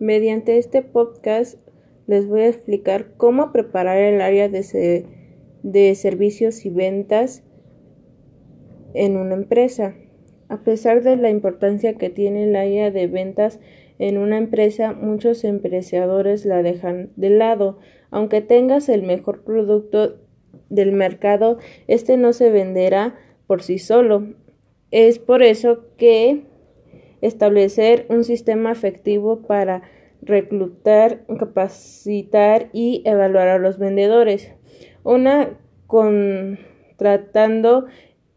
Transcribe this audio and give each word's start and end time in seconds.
Mediante 0.00 0.58
este 0.58 0.82
podcast 0.82 1.58
les 2.06 2.28
voy 2.28 2.42
a 2.42 2.48
explicar 2.48 3.14
cómo 3.16 3.50
preparar 3.50 3.98
el 3.98 4.20
área 4.20 4.48
de, 4.48 5.06
de 5.64 5.94
servicios 5.96 6.64
y 6.64 6.70
ventas 6.70 7.42
en 8.94 9.16
una 9.16 9.34
empresa. 9.34 9.96
A 10.48 10.62
pesar 10.62 11.02
de 11.02 11.16
la 11.16 11.30
importancia 11.30 11.94
que 11.94 12.10
tiene 12.10 12.44
el 12.44 12.54
área 12.54 12.92
de 12.92 13.08
ventas 13.08 13.58
en 13.98 14.18
una 14.18 14.38
empresa, 14.38 14.92
muchos 14.92 15.42
empresarios 15.42 16.44
la 16.44 16.62
dejan 16.62 17.10
de 17.16 17.30
lado. 17.30 17.78
Aunque 18.10 18.40
tengas 18.40 18.88
el 18.88 19.02
mejor 19.02 19.42
producto 19.42 20.20
del 20.70 20.92
mercado, 20.92 21.58
este 21.88 22.16
no 22.16 22.32
se 22.32 22.50
venderá 22.50 23.16
por 23.48 23.62
sí 23.62 23.78
solo. 23.78 24.28
Es 24.92 25.18
por 25.18 25.42
eso 25.42 25.86
que 25.96 26.44
establecer 27.20 28.06
un 28.08 28.24
sistema 28.24 28.72
efectivo 28.72 29.42
para 29.42 29.82
reclutar, 30.22 31.26
capacitar 31.38 32.70
y 32.72 33.02
evaluar 33.04 33.48
a 33.48 33.58
los 33.58 33.78
vendedores. 33.78 34.54
Una 35.04 35.58
contratando, 35.86 37.84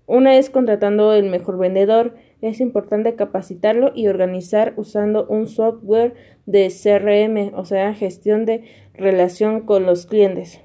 una 0.05 0.37
es 0.37 0.49
contratando 0.49 1.13
el 1.13 1.29
mejor 1.29 1.57
vendedor. 1.57 2.15
Es 2.41 2.59
importante 2.59 3.15
capacitarlo 3.15 3.93
y 3.93 4.07
organizar 4.07 4.73
usando 4.77 5.27
un 5.27 5.45
software 5.47 6.15
de 6.45 6.69
CRM, 6.69 7.53
o 7.55 7.65
sea, 7.65 7.93
gestión 7.93 8.45
de 8.45 8.63
relación 8.93 9.61
con 9.61 9.85
los 9.85 10.07
clientes, 10.07 10.59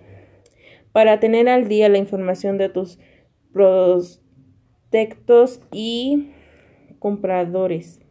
para 0.92 1.20
tener 1.20 1.50
al 1.50 1.68
día 1.68 1.90
la 1.90 1.98
información 1.98 2.56
de 2.56 2.70
tus 2.70 2.98
prospectos 3.52 5.60
y 5.72 6.30
compradores. 6.98 8.05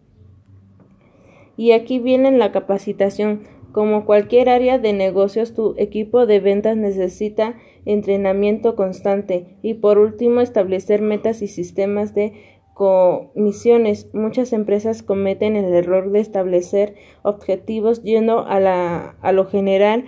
Y 1.58 1.72
aquí 1.72 2.00
viene 2.00 2.32
la 2.32 2.52
capacitación. 2.52 3.44
Como 3.72 4.06
cualquier 4.06 4.48
área 4.50 4.80
de 4.80 4.94
negocios, 4.94 5.54
tu 5.54 5.76
equipo 5.78 6.26
de 6.26 6.40
ventas 6.40 6.78
necesita 6.78 7.56
entrenamiento 7.86 8.76
constante 8.76 9.58
y 9.62 9.76
por 9.76 9.98
último 9.98 10.40
establecer 10.42 11.02
metas 11.02 11.42
y 11.42 11.48
sistemas 11.48 12.16
de 12.16 12.34
comisiones. 12.74 14.08
Muchas 14.14 14.54
empresas 14.54 15.04
cometen 15.04 15.56
el 15.56 15.74
error 15.74 16.12
de 16.12 16.20
establecer 16.20 16.96
objetivos 17.22 18.04
yendo 18.04 18.46
a, 18.46 18.60
la, 18.60 19.18
a 19.22 19.32
lo 19.32 19.46
general 19.46 20.06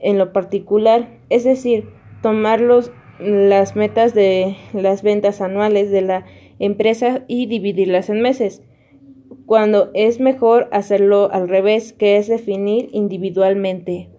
en 0.00 0.18
lo 0.18 0.32
particular, 0.32 1.18
es 1.28 1.44
decir, 1.44 1.88
tomar 2.22 2.60
las 2.60 3.74
metas 3.76 4.14
de 4.14 4.56
las 4.72 5.02
ventas 5.02 5.40
anuales 5.40 5.90
de 5.90 6.02
la 6.02 6.26
empresa 6.58 7.24
y 7.26 7.46
dividirlas 7.46 8.10
en 8.10 8.20
meses 8.20 8.62
cuando 9.48 9.88
es 9.94 10.20
mejor 10.20 10.68
hacerlo 10.72 11.30
al 11.32 11.48
revés, 11.48 11.94
que 11.94 12.18
es 12.18 12.28
definir 12.28 12.90
individualmente. 12.92 14.10